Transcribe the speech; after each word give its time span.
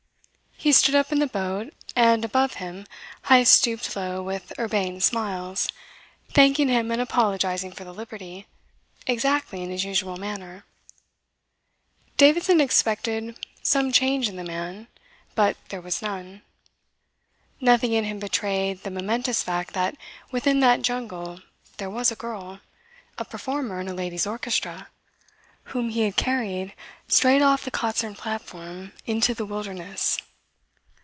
He 0.63 0.71
stood 0.71 0.93
up 0.93 1.11
in 1.11 1.17
the 1.17 1.25
boat, 1.25 1.73
and, 1.95 2.23
above 2.23 2.53
him, 2.53 2.85
Heyst 3.25 3.51
stooped 3.51 3.95
low 3.95 4.21
with 4.21 4.53
urbane 4.59 5.01
smiles, 5.01 5.67
thanking 6.29 6.69
him 6.69 6.91
and 6.91 7.01
apologizing 7.01 7.71
for 7.71 7.83
the 7.83 7.91
liberty, 7.95 8.45
exactly 9.07 9.63
in 9.63 9.71
his 9.71 9.83
usual 9.85 10.17
manner. 10.17 10.63
Davidson 12.15 12.59
had 12.59 12.63
expected 12.65 13.39
some 13.63 13.91
change 13.91 14.29
in 14.29 14.35
the 14.35 14.43
man, 14.43 14.87
but 15.33 15.57
there 15.69 15.81
was 15.81 15.99
none. 15.99 16.43
Nothing 17.59 17.93
in 17.93 18.03
him 18.03 18.19
betrayed 18.19 18.83
the 18.83 18.91
momentous 18.91 19.41
fact 19.41 19.73
that 19.73 19.95
within 20.29 20.59
that 20.59 20.83
jungle 20.83 21.39
there 21.77 21.89
was 21.89 22.11
a 22.11 22.15
girl, 22.15 22.59
a 23.17 23.25
performer 23.25 23.79
in 23.81 23.87
a 23.87 23.95
ladies' 23.95 24.27
orchestra, 24.27 24.89
whom 25.73 25.89
he 25.89 26.01
had 26.01 26.17
carried 26.17 26.75
straight 27.07 27.41
off 27.41 27.65
the 27.65 27.71
concert 27.71 28.15
platform 28.15 28.91
into 29.07 29.33
the 29.33 29.47
wilderness. 29.47 30.19